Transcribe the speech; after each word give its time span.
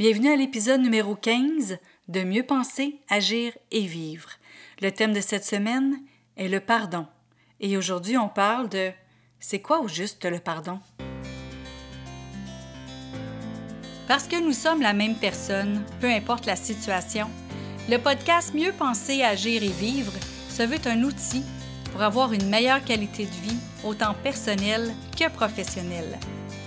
Bienvenue 0.00 0.32
à 0.32 0.36
l'épisode 0.36 0.80
numéro 0.80 1.14
15 1.14 1.76
de 2.08 2.22
Mieux 2.22 2.42
penser, 2.42 3.02
agir 3.10 3.52
et 3.70 3.82
vivre. 3.82 4.30
Le 4.80 4.90
thème 4.90 5.12
de 5.12 5.20
cette 5.20 5.44
semaine 5.44 6.00
est 6.38 6.48
le 6.48 6.60
pardon. 6.60 7.06
Et 7.60 7.76
aujourd'hui, 7.76 8.16
on 8.16 8.30
parle 8.30 8.70
de 8.70 8.92
c'est 9.40 9.60
quoi 9.60 9.82
au 9.82 9.88
juste 9.88 10.24
le 10.24 10.38
pardon? 10.38 10.80
Parce 14.08 14.26
que 14.26 14.42
nous 14.42 14.54
sommes 14.54 14.80
la 14.80 14.94
même 14.94 15.16
personne, 15.16 15.84
peu 16.00 16.10
importe 16.10 16.46
la 16.46 16.56
situation, 16.56 17.28
le 17.90 17.98
podcast 17.98 18.54
Mieux 18.54 18.72
penser, 18.72 19.22
agir 19.22 19.62
et 19.62 19.68
vivre 19.68 20.14
se 20.48 20.62
veut 20.62 20.80
un 20.86 21.02
outil 21.02 21.42
pour 21.92 22.00
avoir 22.00 22.32
une 22.32 22.48
meilleure 22.48 22.82
qualité 22.82 23.26
de 23.26 23.50
vie, 23.50 23.58
autant 23.84 24.14
personnelle 24.14 24.94
que 25.14 25.28
professionnelle. 25.28 26.18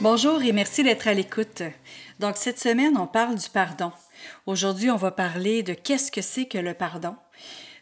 Bonjour 0.00 0.40
et 0.42 0.52
merci 0.52 0.84
d'être 0.84 1.08
à 1.08 1.14
l'écoute. 1.14 1.64
Donc 2.20 2.36
cette 2.36 2.60
semaine, 2.60 2.96
on 2.96 3.08
parle 3.08 3.34
du 3.34 3.50
pardon. 3.50 3.90
Aujourd'hui, 4.46 4.92
on 4.92 4.96
va 4.96 5.10
parler 5.10 5.64
de 5.64 5.74
qu'est-ce 5.74 6.12
que 6.12 6.22
c'est 6.22 6.46
que 6.46 6.56
le 6.56 6.72
pardon. 6.72 7.16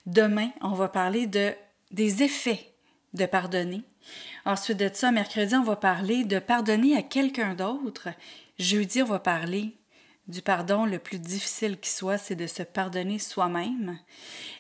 Demain, 0.07 0.49
on 0.63 0.73
va 0.73 0.89
parler 0.89 1.27
de 1.27 1.53
des 1.91 2.23
effets 2.23 2.73
de 3.13 3.27
pardonner. 3.27 3.83
Ensuite 4.47 4.79
de 4.79 4.89
ça, 4.91 5.13
mercredi, 5.13 5.55
on 5.57 5.63
va 5.63 5.77
parler 5.77 6.25
de 6.25 6.39
pardonner 6.39 6.97
à 6.97 7.03
quelqu'un 7.03 7.55
d'autre. 7.55 8.09
Jeudi, 8.59 9.03
on 9.03 9.07
va 9.07 9.19
parler 9.19 9.77
du 10.27 10.41
pardon 10.41 10.87
le 10.87 10.99
plus 10.99 11.19
difficile 11.19 11.79
qui 11.79 11.91
soit, 11.91 12.17
c'est 12.17 12.35
de 12.35 12.47
se 12.47 12.63
pardonner 12.63 13.19
soi-même. 13.19 13.99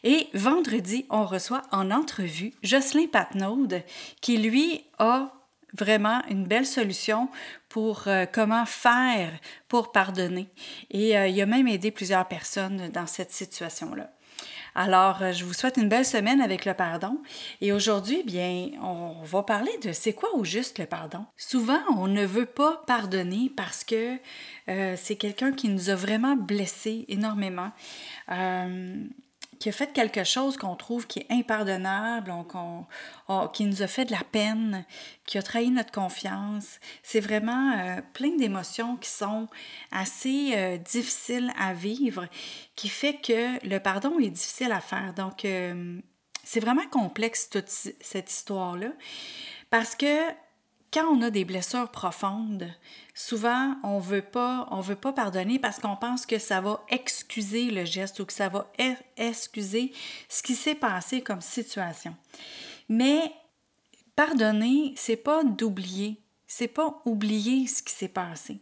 Et 0.04 0.28
vendredi, 0.34 1.06
on 1.08 1.24
reçoit 1.24 1.62
en 1.72 1.90
entrevue 1.90 2.52
Jocelyn 2.62 3.06
Patnaud, 3.06 3.66
qui 4.20 4.36
lui 4.36 4.84
a 4.98 5.32
vraiment 5.76 6.22
une 6.28 6.44
belle 6.44 6.66
solution 6.66 7.28
pour 7.68 8.04
euh, 8.06 8.26
comment 8.30 8.66
faire 8.66 9.30
pour 9.68 9.92
pardonner. 9.92 10.48
Et 10.90 11.16
euh, 11.16 11.26
il 11.26 11.40
a 11.40 11.46
même 11.46 11.68
aidé 11.68 11.90
plusieurs 11.90 12.26
personnes 12.26 12.88
dans 12.92 13.06
cette 13.06 13.32
situation-là. 13.32 14.10
Alors, 14.74 15.22
euh, 15.22 15.32
je 15.32 15.44
vous 15.44 15.54
souhaite 15.54 15.76
une 15.76 15.88
belle 15.88 16.04
semaine 16.04 16.40
avec 16.40 16.64
le 16.64 16.74
pardon. 16.74 17.18
Et 17.60 17.72
aujourd'hui, 17.72 18.22
bien, 18.24 18.70
on 18.82 19.22
va 19.24 19.42
parler 19.42 19.72
de 19.82 19.92
c'est 19.92 20.12
quoi 20.12 20.34
au 20.34 20.44
juste 20.44 20.78
le 20.78 20.86
pardon. 20.86 21.26
Souvent, 21.36 21.80
on 21.96 22.08
ne 22.08 22.24
veut 22.24 22.46
pas 22.46 22.82
pardonner 22.86 23.50
parce 23.56 23.84
que 23.84 24.16
c'est 24.96 25.14
quelqu'un 25.14 25.52
qui 25.52 25.68
nous 25.68 25.90
a 25.90 25.94
vraiment 25.94 26.34
blessés 26.34 27.04
énormément 27.08 27.70
qui 29.58 29.68
a 29.68 29.72
fait 29.72 29.92
quelque 29.92 30.24
chose 30.24 30.56
qu'on 30.56 30.76
trouve 30.76 31.06
qui 31.06 31.20
est 31.20 31.26
impardonnable, 31.30 32.32
qui 33.52 33.64
nous 33.64 33.82
a 33.82 33.86
fait 33.86 34.04
de 34.04 34.12
la 34.12 34.22
peine, 34.30 34.84
qui 35.26 35.38
a 35.38 35.42
trahi 35.42 35.70
notre 35.70 35.92
confiance. 35.92 36.78
C'est 37.02 37.20
vraiment 37.20 37.72
euh, 37.72 38.00
plein 38.12 38.36
d'émotions 38.36 38.96
qui 38.96 39.10
sont 39.10 39.48
assez 39.90 40.52
euh, 40.54 40.76
difficiles 40.78 41.52
à 41.58 41.72
vivre, 41.72 42.26
qui 42.74 42.88
fait 42.88 43.14
que 43.14 43.64
le 43.66 43.78
pardon 43.78 44.18
est 44.18 44.30
difficile 44.30 44.72
à 44.72 44.80
faire. 44.80 45.14
Donc, 45.14 45.44
euh, 45.44 46.00
c'est 46.44 46.60
vraiment 46.60 46.86
complexe 46.86 47.50
toute 47.50 47.68
cette 47.68 48.30
histoire-là, 48.30 48.92
parce 49.70 49.96
que 49.96 50.45
quand 50.96 51.14
on 51.14 51.20
a 51.20 51.30
des 51.30 51.44
blessures 51.44 51.90
profondes, 51.90 52.72
souvent 53.12 53.76
on 53.82 53.98
veut 53.98 54.22
pas, 54.22 54.66
on 54.70 54.80
veut 54.80 54.96
pas 54.96 55.12
pardonner 55.12 55.58
parce 55.58 55.78
qu'on 55.78 55.94
pense 55.94 56.24
que 56.24 56.38
ça 56.38 56.62
va 56.62 56.82
excuser 56.88 57.70
le 57.70 57.84
geste 57.84 58.18
ou 58.18 58.24
que 58.24 58.32
ça 58.32 58.48
va 58.48 58.72
e-, 58.80 58.94
excuser 59.18 59.92
ce 60.30 60.42
qui 60.42 60.54
s'est 60.54 60.74
passé 60.74 61.20
comme 61.20 61.42
situation. 61.42 62.16
Mais 62.88 63.30
pardonner, 64.14 64.94
c'est 64.96 65.16
pas 65.16 65.44
d'oublier, 65.44 66.18
c'est 66.46 66.66
pas 66.66 67.02
oublier 67.04 67.66
ce 67.66 67.82
qui 67.82 67.92
s'est 67.92 68.08
passé. 68.08 68.58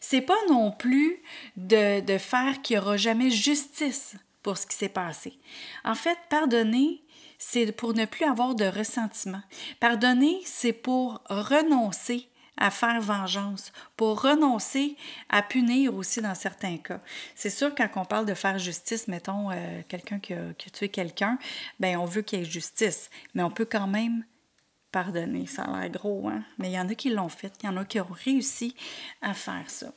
C'est 0.00 0.20
pas 0.20 0.38
non 0.50 0.72
plus 0.72 1.22
de, 1.56 2.00
de 2.00 2.18
faire 2.18 2.60
qu'il 2.60 2.76
n'y 2.76 2.82
aura 2.82 2.98
jamais 2.98 3.30
justice 3.30 4.16
pour 4.42 4.58
ce 4.58 4.66
qui 4.66 4.76
s'est 4.76 4.88
passé. 4.88 5.38
En 5.84 5.94
fait, 5.94 6.18
pardonner, 6.28 7.02
c'est 7.38 7.72
pour 7.72 7.94
ne 7.94 8.04
plus 8.04 8.24
avoir 8.24 8.54
de 8.54 8.64
ressentiment. 8.64 9.42
Pardonner, 9.80 10.40
c'est 10.44 10.72
pour 10.72 11.22
renoncer 11.28 12.28
à 12.60 12.70
faire 12.70 13.00
vengeance, 13.00 13.72
pour 13.96 14.20
renoncer 14.20 14.96
à 15.30 15.42
punir 15.42 15.94
aussi 15.94 16.20
dans 16.20 16.34
certains 16.34 16.76
cas. 16.76 17.00
C'est 17.34 17.50
sûr, 17.50 17.74
quand 17.74 17.88
on 17.96 18.04
parle 18.04 18.26
de 18.26 18.34
faire 18.34 18.58
justice, 18.58 19.08
mettons 19.08 19.50
euh, 19.50 19.80
quelqu'un 19.88 20.20
qui 20.20 20.34
a, 20.34 20.52
tué 20.72 20.90
quelqu'un, 20.90 21.38
ben 21.80 21.96
on 21.96 22.04
veut 22.04 22.22
qu'il 22.22 22.38
y 22.38 22.42
ait 22.42 22.44
justice, 22.44 23.08
mais 23.34 23.42
on 23.42 23.50
peut 23.50 23.64
quand 23.64 23.86
même 23.86 24.24
pardonner. 24.92 25.46
Ça 25.46 25.62
a 25.62 25.80
l'air 25.80 25.90
gros, 25.90 26.28
hein? 26.28 26.44
Mais 26.58 26.70
il 26.70 26.74
y 26.74 26.78
en 26.78 26.88
a 26.88 26.94
qui 26.94 27.08
l'ont 27.08 27.30
fait, 27.30 27.52
il 27.62 27.66
y 27.66 27.68
en 27.68 27.76
a 27.78 27.84
qui 27.84 27.98
ont 27.98 28.06
réussi 28.10 28.76
à 29.22 29.32
faire 29.32 29.68
ça. 29.68 29.92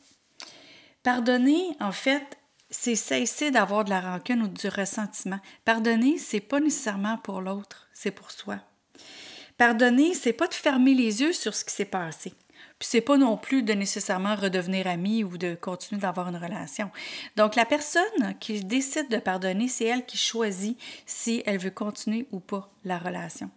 Pardonner, 1.03 1.75
en 1.81 1.91
fait, 1.91 2.37
c'est 2.73 2.95
cesser 2.95 3.51
d'avoir 3.51 3.83
de 3.85 3.91
la 3.91 4.01
rancune 4.01 4.41
ou 4.41 4.47
du 4.47 4.67
ressentiment. 4.67 5.39
Pardonner, 5.63 6.17
c'est 6.17 6.39
pas 6.39 6.59
nécessairement 6.59 7.17
pour 7.19 7.39
l'autre, 7.39 7.87
c'est 7.93 8.11
pour 8.11 8.31
soi. 8.31 8.57
Pardonner, 9.57 10.15
c'est 10.15 10.33
pas 10.33 10.47
de 10.47 10.55
fermer 10.55 10.95
les 10.95 11.21
yeux 11.21 11.33
sur 11.33 11.53
ce 11.53 11.63
qui 11.63 11.73
s'est 11.73 11.85
passé. 11.85 12.33
Puis 12.79 12.89
c'est 12.89 13.01
pas 13.01 13.17
non 13.17 13.37
plus 13.37 13.61
de 13.61 13.73
nécessairement 13.73 14.35
redevenir 14.35 14.87
ami 14.87 15.23
ou 15.23 15.37
de 15.37 15.53
continuer 15.53 16.01
d'avoir 16.01 16.29
une 16.29 16.37
relation. 16.37 16.89
Donc 17.35 17.55
la 17.55 17.65
personne 17.65 18.35
qui 18.39 18.63
décide 18.63 19.07
de 19.09 19.17
pardonner, 19.17 19.67
c'est 19.67 19.85
elle 19.85 20.05
qui 20.05 20.17
choisit 20.17 20.77
si 21.05 21.43
elle 21.45 21.59
veut 21.59 21.69
continuer 21.69 22.27
ou 22.31 22.39
pas 22.39 22.71
la 22.83 22.97
relation. 22.97 23.51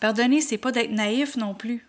Pardonner, 0.00 0.42
c'est 0.42 0.58
pas 0.58 0.70
d'être 0.70 0.92
naïf 0.92 1.38
non 1.38 1.54
plus. 1.54 1.88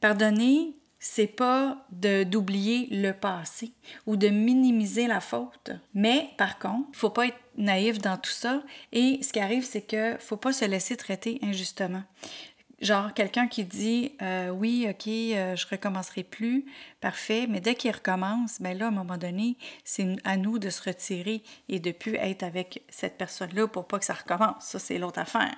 Pardonner, 0.00 0.75
c'est 1.08 1.28
pas 1.28 1.86
d'oublier 1.92 2.88
le 2.90 3.12
passé 3.12 3.70
ou 4.06 4.16
de 4.16 4.26
minimiser 4.26 5.06
la 5.06 5.20
faute. 5.20 5.70
Mais 5.94 6.30
par 6.36 6.58
contre, 6.58 6.88
il 6.92 6.96
faut 6.96 7.10
pas 7.10 7.28
être 7.28 7.38
naïf 7.56 7.98
dans 7.98 8.16
tout 8.16 8.32
ça. 8.32 8.60
Et 8.92 9.20
ce 9.22 9.32
qui 9.32 9.38
arrive, 9.38 9.64
c'est 9.64 9.82
que 9.82 10.16
faut 10.18 10.36
pas 10.36 10.52
se 10.52 10.64
laisser 10.64 10.96
traiter 10.96 11.38
injustement. 11.42 12.02
Genre 12.80 13.14
quelqu'un 13.14 13.46
qui 13.46 13.64
dit 13.64 14.12
euh, 14.20 14.50
oui, 14.50 14.88
ok, 14.90 15.06
euh, 15.06 15.54
je 15.54 15.66
recommencerai 15.68 16.24
plus, 16.24 16.66
parfait, 17.00 17.46
mais 17.48 17.60
dès 17.60 17.76
qu'il 17.76 17.92
recommence, 17.92 18.60
ben 18.60 18.76
là, 18.76 18.86
à 18.86 18.88
un 18.88 18.90
moment 18.90 19.16
donné, 19.16 19.56
c'est 19.84 20.16
à 20.24 20.36
nous 20.36 20.58
de 20.58 20.70
se 20.70 20.82
retirer 20.82 21.44
et 21.68 21.78
de 21.78 21.92
plus 21.92 22.16
être 22.16 22.42
avec 22.42 22.82
cette 22.88 23.16
personne-là 23.16 23.68
pour 23.68 23.86
pas 23.86 24.00
que 24.00 24.04
ça 24.04 24.14
recommence. 24.14 24.64
Ça, 24.64 24.80
c'est 24.80 24.98
l'autre 24.98 25.20
affaire. 25.20 25.56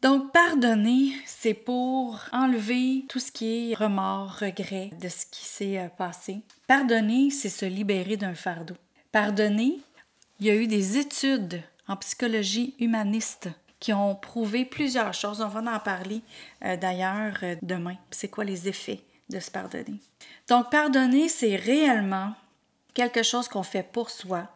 Donc, 0.00 0.32
pardonner, 0.32 1.12
c'est 1.26 1.54
pour 1.54 2.20
enlever 2.30 3.04
tout 3.08 3.18
ce 3.18 3.32
qui 3.32 3.72
est 3.72 3.74
remords, 3.74 4.38
regret 4.38 4.90
de 5.00 5.08
ce 5.08 5.26
qui 5.26 5.44
s'est 5.44 5.78
euh, 5.78 5.88
passé. 5.88 6.42
Pardonner, 6.68 7.30
c'est 7.30 7.48
se 7.48 7.66
libérer 7.66 8.16
d'un 8.16 8.34
fardeau. 8.34 8.76
Pardonner, 9.10 9.80
il 10.38 10.46
y 10.46 10.50
a 10.50 10.54
eu 10.54 10.68
des 10.68 10.98
études 10.98 11.60
en 11.88 11.96
psychologie 11.96 12.76
humaniste 12.78 13.48
qui 13.80 13.92
ont 13.92 14.14
prouvé 14.14 14.64
plusieurs 14.64 15.14
choses. 15.14 15.40
On 15.40 15.48
va 15.48 15.74
en 15.74 15.80
parler 15.80 16.22
euh, 16.64 16.76
d'ailleurs 16.76 17.38
euh, 17.42 17.56
demain. 17.62 17.96
C'est 18.12 18.28
quoi 18.28 18.44
les 18.44 18.68
effets 18.68 19.00
de 19.30 19.40
se 19.40 19.50
pardonner? 19.50 20.00
Donc, 20.48 20.70
pardonner, 20.70 21.28
c'est 21.28 21.56
réellement 21.56 22.34
quelque 22.94 23.24
chose 23.24 23.48
qu'on 23.48 23.64
fait 23.64 23.82
pour 23.82 24.10
soi. 24.10 24.46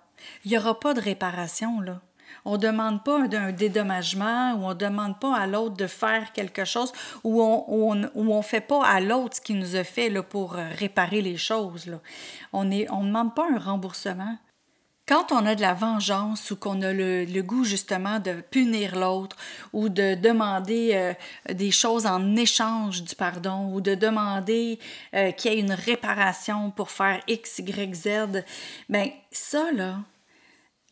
Il 0.45 0.53
n'y 0.53 0.59
aura 0.59 0.79
pas 0.79 0.95
de 0.95 1.01
réparation, 1.01 1.81
là. 1.81 2.01
On 2.45 2.53
ne 2.53 2.59
demande 2.59 3.05
pas 3.05 3.21
un, 3.21 3.53
dédommagement 3.53 4.55
ou 4.55 4.65
on 4.65 4.71
ne 4.71 4.75
demande 4.75 5.19
pas 5.21 5.37
à 5.37 5.47
l'autre 5.47 5.77
de 5.77 5.87
faire 5.87 6.33
quelque 6.33 6.65
chose 6.65 6.93
ou 7.25 7.43
on 7.43 7.95
ne 7.95 8.43
fait 8.43 8.61
pas 8.61 8.85
à 8.85 9.01
l'autre 9.01 9.37
ce 9.37 9.41
qu'il 9.41 9.59
nous 9.59 9.77
a 9.77 9.85
fait 9.85 10.09
là, 10.09 10.23
pour 10.23 10.57
euh, 10.57 10.69
réparer 10.79 11.23
les 11.23 11.37
choses. 11.37 11.91
On 12.53 12.65
ne 12.65 12.85
demande 12.85 13.35
pas 13.35 13.47
un 13.51 13.59
remboursement. 13.59 14.37
Quand 15.07 15.33
on 15.33 15.45
a 15.47 15.57
de 15.57 15.61
la 15.61 15.75
vengeance 15.75 16.53
ou 16.53 16.57
qu'on 16.57 16.81
a 16.81 16.93
le, 16.93 17.43
goût 17.43 17.65
justement 17.65 18.21
de 18.21 18.41
punir 18.41 18.97
l'autre 18.97 19.37
ou 19.73 19.89
de 19.89 20.15
demander 20.15 20.91
euh, 20.95 21.53
des 21.53 21.73
choses 21.73 22.07
en 22.07 22.37
échange 22.37 23.03
du 23.03 23.15
pardon 23.17 23.73
ou 23.75 23.81
de 23.81 23.97
demander 23.97 24.79
euh, 25.15 25.33
qu'il 25.33 25.53
y 25.53 25.57
ait 25.57 25.61
une 25.61 25.73
réparation 25.73 26.71
pour 26.71 26.91
faire 26.91 27.21
X, 27.27 27.59
Y, 27.59 27.95
Z, 27.95 28.45
bien 28.89 29.11
ça, 29.33 29.71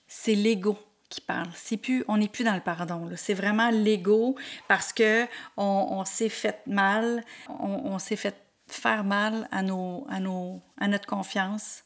c'est 0.08 0.34
l'ego 0.34 0.76
qui 1.10 1.20
parle. 1.20 1.48
C'est 1.54 1.76
plus, 1.76 2.04
on 2.08 2.16
n'est 2.16 2.28
plus 2.28 2.44
dans 2.44 2.54
le 2.54 2.60
pardon. 2.60 3.10
C'est 3.16 3.34
vraiment 3.34 3.68
l'ego 3.68 4.36
parce 4.68 4.92
que 4.94 5.26
on, 5.58 6.04
s'est 6.06 6.30
fait 6.30 6.66
mal, 6.66 7.22
on, 7.48 7.98
s'est 7.98 8.16
fait 8.16 8.36
faire 8.68 9.04
mal 9.04 9.48
à, 9.50 9.62
nos, 9.62 10.06
à, 10.08 10.20
nos, 10.20 10.62
à 10.78 10.88
notre 10.88 11.06
confiance. 11.06 11.82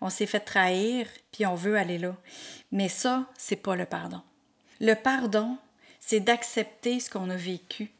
on 0.00 0.10
s'est 0.10 0.26
fait 0.26 0.40
trahir, 0.40 1.08
puis 1.32 1.46
on 1.46 1.54
veut 1.54 1.76
aller 1.76 1.98
là. 1.98 2.14
Mais 2.70 2.88
ça, 2.88 3.26
c'est 3.36 3.56
pas 3.56 3.74
le 3.74 3.86
pardon. 3.86 4.22
Le 4.78 4.94
pardon, 4.94 5.56
c'est 5.98 6.20
d'accepter 6.20 7.00
ce 7.00 7.10
qu'on 7.10 7.30
a 7.30 7.36
vécu, 7.36 7.90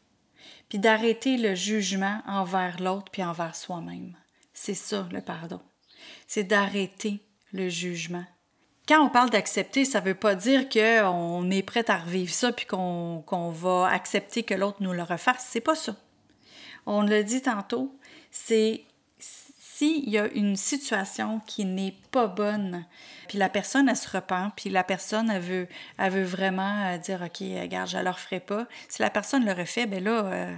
puis 0.69 0.79
d'arrêter 0.79 1.39
le 1.39 1.55
jugement 1.55 2.21
envers 2.27 2.81
l'autre 2.81 3.11
puis 3.11 3.25
envers 3.25 3.57
soi-même. 3.57 4.15
C'est 4.53 4.75
ça 4.75 5.09
le 5.11 5.23
pardon. 5.23 5.61
C'est 6.27 6.45
d'arrêter 6.45 7.21
le 7.53 7.69
jugement. 7.71 8.25
Quand 8.89 9.05
on 9.05 9.09
parle 9.09 9.31
d'accepter, 9.31 9.85
ça 9.85 10.01
ne 10.01 10.07
veut 10.07 10.15
pas 10.15 10.37
dire 10.37 10.69
qu'on 10.69 11.51
est 11.51 11.63
prêt 11.63 11.91
à 11.91 11.99
revivre 11.99 12.33
ça 12.33 12.53
puis 12.53 12.67
qu'on 12.67 13.51
va 13.51 13.89
accepter 13.89 14.45
que 14.45 14.55
l'autre 14.55 14.79
nous 14.81 14.93
le 14.93 15.03
refasse. 15.03 15.45
C'est 15.49 15.61
pas 15.61 15.75
ça. 15.75 15.97
On 16.87 17.03
le 17.03 17.25
dit 17.25 17.43
tantôt, 17.43 17.93
c'est 18.31 18.85
s'il 19.19 20.09
y 20.09 20.19
a 20.19 20.29
une 20.29 20.57
situation 20.57 21.41
qui 21.47 21.65
n'est 21.67 21.97
pas 22.11 22.29
bonne, 22.29 22.87
puis 23.29 23.37
la 23.37 23.51
personne, 23.51 23.89
elle 23.91 23.97
se 23.97 24.09
repent, 24.09 24.51
puis 24.57 24.71
la 24.71 24.85
personne, 24.85 25.31
elle 25.31 25.43
veut, 26.13 26.25
vraiment 26.25 26.87
euh, 26.87 26.97
dire, 26.97 27.21
OK, 27.23 27.41
regarde, 27.41 27.91
je 27.91 27.99
ne 27.99 28.05
le 28.05 28.11
referai 28.11 28.41
pas. 28.41 28.67
Si 28.89 29.03
la 29.03 29.11
personne 29.11 29.45
le 29.45 29.53
refait, 29.53 29.85
bien 29.85 30.01
là, 30.01 30.25
euh, 30.25 30.55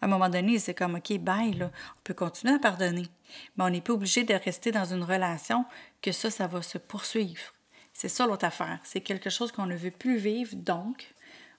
à 0.00 0.06
un 0.06 0.08
moment 0.08 0.30
donné, 0.30 0.58
c'est 0.58 0.72
comme, 0.72 0.94
OK, 0.94 1.18
bye, 1.18 1.52
là, 1.52 1.66
on 1.66 2.00
peut 2.02 2.14
continuer 2.14 2.54
à 2.54 2.58
pardonner. 2.58 3.08
Mais 3.56 3.64
on 3.64 3.70
n'est 3.70 3.82
pas 3.82 3.92
obligé 3.92 4.24
de 4.24 4.34
rester 4.34 4.70
dans 4.70 4.86
une 4.86 5.02
relation 5.02 5.66
que 6.00 6.12
ça, 6.12 6.30
ça 6.30 6.46
va 6.46 6.62
se 6.62 6.78
poursuivre. 6.78 7.52
C'est 7.92 8.08
ça 8.08 8.26
l'autre 8.26 8.44
affaire. 8.44 8.80
C'est 8.84 9.00
quelque 9.00 9.30
chose 9.30 9.52
qu'on 9.52 9.66
ne 9.66 9.76
veut 9.76 9.90
plus 9.90 10.16
vivre, 10.16 10.54
donc 10.56 11.14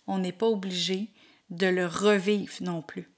on 0.08 0.18
n'est 0.18 0.32
pas 0.32 0.48
obligé 0.48 1.10
de 1.50 1.68
le 1.68 1.86
revivre 1.86 2.54
non 2.62 2.82
plus. 2.82 3.10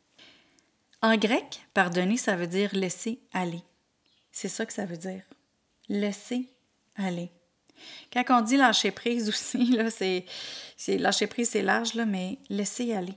En 1.02 1.18
grec, 1.18 1.62
pardonner, 1.74 2.18
ça 2.18 2.36
veut 2.36 2.48
dire 2.48 2.70
laisser 2.74 3.20
aller. 3.34 3.64
C'est 4.32 4.50
ça 4.50 4.66
que 4.66 4.74
ça 4.74 4.86
veut 4.86 4.98
dire. 4.98 5.24
Laisser 5.88 6.50
aller. 6.96 7.32
Quand 8.12 8.24
on 8.30 8.42
dit 8.42 8.58
lâcher 8.58 8.92
prise 8.92 9.30
aussi, 9.30 9.66
là, 9.72 9.90
c'est, 9.90 10.26
lâcher 10.88 11.28
prise, 11.28 11.50
c'est 11.50 11.62
large, 11.62 11.96
mais 11.96 12.40
laisser 12.50 12.94
aller. 12.94 13.16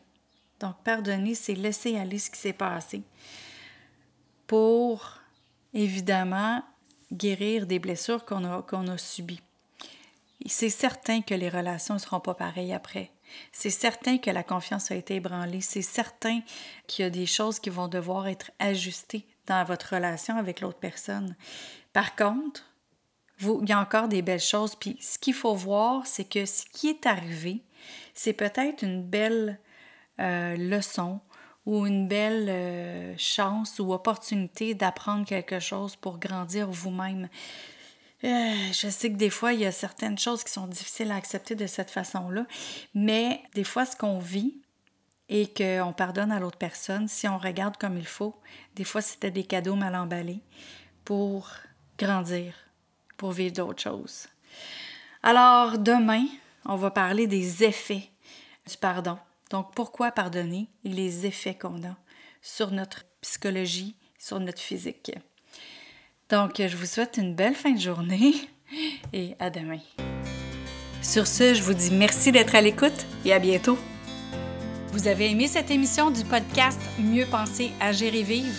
Donc, 0.60 0.74
pardonner, 0.84 1.34
c'est 1.34 1.54
laisser 1.54 1.96
aller 1.96 2.18
ce 2.18 2.30
qui 2.30 2.38
s'est 2.38 2.52
passé 2.52 3.02
pour, 4.46 5.18
évidemment, 5.72 6.62
guérir 7.12 7.66
des 7.66 7.78
blessures 7.78 8.24
qu'on 8.24 8.44
a, 8.44 8.62
qu'on 8.62 8.88
a 8.88 8.98
subies. 8.98 9.40
C'est 10.46 10.70
certain 10.70 11.20
que 11.20 11.34
les 11.34 11.48
relations 11.48 11.94
ne 11.94 11.98
seront 11.98 12.20
pas 12.20 12.34
pareilles 12.34 12.72
après. 12.72 13.10
C'est 13.52 13.70
certain 13.70 14.18
que 14.18 14.30
la 14.30 14.42
confiance 14.42 14.90
a 14.90 14.94
été 14.94 15.16
ébranlée. 15.16 15.60
C'est 15.60 15.82
certain 15.82 16.40
qu'il 16.86 17.02
y 17.04 17.06
a 17.06 17.10
des 17.10 17.26
choses 17.26 17.58
qui 17.58 17.70
vont 17.70 17.88
devoir 17.88 18.28
être 18.28 18.50
ajustées 18.58 19.26
dans 19.46 19.64
votre 19.64 19.94
relation 19.94 20.36
avec 20.36 20.60
l'autre 20.60 20.78
personne. 20.78 21.36
Par 21.92 22.14
contre, 22.16 22.64
il 23.40 23.68
y 23.68 23.72
a 23.72 23.80
encore 23.80 24.08
des 24.08 24.22
belles 24.22 24.40
choses. 24.40 24.74
Puis 24.74 24.96
ce 25.00 25.18
qu'il 25.18 25.34
faut 25.34 25.54
voir, 25.54 26.06
c'est 26.06 26.28
que 26.28 26.46
ce 26.46 26.64
qui 26.72 26.88
est 26.88 27.06
arrivé, 27.06 27.62
c'est 28.14 28.32
peut-être 28.32 28.82
une 28.82 29.02
belle 29.02 29.60
euh, 30.20 30.56
leçon 30.56 31.20
ou 31.66 31.86
une 31.86 32.08
belle 32.08 32.48
euh, 32.48 33.14
chance 33.18 33.78
ou 33.78 33.92
opportunité 33.92 34.74
d'apprendre 34.74 35.26
quelque 35.26 35.60
chose 35.60 35.96
pour 35.96 36.18
grandir 36.18 36.70
vous-même. 36.70 37.28
Euh, 38.24 38.72
je 38.72 38.88
sais 38.88 39.10
que 39.10 39.16
des 39.16 39.30
fois, 39.30 39.52
il 39.52 39.60
y 39.60 39.66
a 39.66 39.72
certaines 39.72 40.18
choses 40.18 40.42
qui 40.42 40.52
sont 40.52 40.66
difficiles 40.66 41.12
à 41.12 41.16
accepter 41.16 41.54
de 41.54 41.66
cette 41.66 41.90
façon-là, 41.90 42.46
mais 42.94 43.42
des 43.54 43.64
fois, 43.64 43.86
ce 43.86 43.96
qu'on 43.96 44.18
vit, 44.18 44.60
et 45.28 45.46
qu'on 45.52 45.92
pardonne 45.92 46.32
à 46.32 46.40
l'autre 46.40 46.58
personne, 46.58 47.08
si 47.08 47.28
on 47.28 47.38
regarde 47.38 47.76
comme 47.76 47.98
il 47.98 48.06
faut, 48.06 48.34
des 48.74 48.84
fois 48.84 49.00
c'était 49.00 49.30
des 49.30 49.44
cadeaux 49.44 49.74
mal 49.74 49.94
emballés 49.94 50.40
pour 51.04 51.50
grandir, 51.98 52.54
pour 53.16 53.32
vivre 53.32 53.54
d'autres 53.54 53.82
choses. 53.82 54.28
Alors 55.22 55.78
demain, 55.78 56.26
on 56.64 56.76
va 56.76 56.90
parler 56.90 57.26
des 57.26 57.64
effets 57.64 58.10
du 58.66 58.76
pardon. 58.76 59.18
Donc 59.50 59.74
pourquoi 59.74 60.12
pardonner 60.12 60.68
et 60.84 60.90
les 60.90 61.26
effets 61.26 61.56
qu'on 61.56 61.82
a 61.84 61.96
sur 62.40 62.70
notre 62.70 63.04
psychologie, 63.20 63.96
sur 64.18 64.40
notre 64.40 64.60
physique? 64.60 65.12
Donc 66.30 66.56
je 66.58 66.76
vous 66.76 66.84
souhaite 66.84 67.16
une 67.16 67.34
belle 67.34 67.54
fin 67.54 67.72
de 67.72 67.80
journée 67.80 68.34
et 69.14 69.34
à 69.38 69.48
demain. 69.48 69.78
Sur 71.00 71.26
ce, 71.26 71.54
je 71.54 71.62
vous 71.62 71.72
dis 71.72 71.90
merci 71.90 72.32
d'être 72.32 72.54
à 72.54 72.60
l'écoute 72.60 73.06
et 73.24 73.32
à 73.32 73.38
bientôt. 73.38 73.78
Vous 74.92 75.08
avez 75.08 75.30
aimé 75.30 75.48
cette 75.48 75.70
émission 75.70 76.10
du 76.10 76.24
podcast 76.24 76.78
Mieux 76.98 77.24
penser, 77.24 77.70
à 77.80 77.92
gérer 77.92 78.24
vivre? 78.24 78.54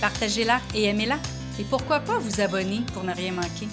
Partagez-la 0.00 0.60
et 0.74 0.84
aimez-la. 0.84 1.18
Et 1.58 1.64
pourquoi 1.64 2.00
pas 2.00 2.18
vous 2.18 2.40
abonner 2.40 2.80
pour 2.94 3.04
ne 3.04 3.12
rien 3.12 3.32
manquer? 3.32 3.68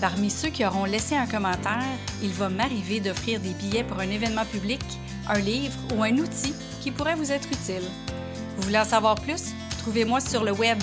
Parmi 0.00 0.28
ceux 0.28 0.48
qui 0.48 0.64
auront 0.64 0.84
laissé 0.84 1.14
un 1.14 1.26
commentaire, 1.26 1.82
il 2.22 2.30
va 2.30 2.48
m'arriver 2.48 2.98
d'offrir 2.98 3.38
des 3.38 3.50
billets 3.50 3.84
pour 3.84 4.00
un 4.00 4.10
événement 4.10 4.46
public, 4.46 4.80
un 5.28 5.38
livre 5.38 5.78
ou 5.94 6.02
un 6.02 6.16
outil 6.16 6.54
qui 6.80 6.90
pourrait 6.90 7.14
vous 7.14 7.30
être 7.30 7.48
utile. 7.48 7.86
Vous 8.56 8.62
voulez 8.62 8.78
en 8.78 8.84
savoir 8.84 9.14
plus? 9.14 9.52
Trouvez-moi 9.78 10.20
sur 10.20 10.42
le 10.42 10.52
web 10.52 10.82